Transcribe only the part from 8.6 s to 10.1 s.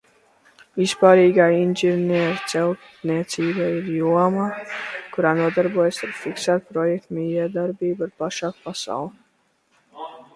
pasauli.